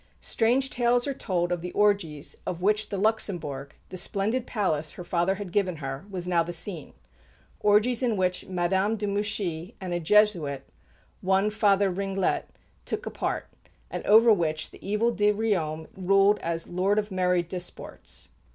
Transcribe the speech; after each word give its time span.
Strange 0.19 0.71
tales 0.71 1.05
are 1.05 1.13
told 1.13 1.51
of 1.51 1.61
the 1.61 1.71
orgies 1.73 2.35
of 2.47 2.59
which 2.63 2.89
the 2.89 2.97
Luxembourg, 2.97 3.75
the 3.89 3.97
splendid 3.97 4.47
palace 4.47 4.93
her 4.93 5.03
father 5.03 5.35
had 5.35 5.51
given 5.51 5.75
her, 5.75 6.05
was 6.09 6.27
now 6.27 6.41
the 6.41 6.51
scene 6.51 6.95
orgies 7.59 8.01
in 8.01 8.17
which 8.17 8.47
Madame 8.47 8.95
de 8.95 9.05
Mouchy 9.05 9.75
and 9.79 9.93
a 9.93 9.99
Jesuit, 9.99 10.63
one 11.21 11.51
Father 11.51 11.91
Ringlet, 11.91 12.47
took 12.83 13.05
a 13.05 13.11
part, 13.11 13.47
and 13.91 14.03
over 14.07 14.33
which 14.33 14.71
the 14.71 14.83
evil 14.83 15.11
de 15.11 15.31
Riom 15.31 15.87
ruled 15.95 16.39
as 16.39 16.67
"Lord 16.67 16.97
of 16.97 17.11
merry 17.11 17.43
disports." 17.43 18.29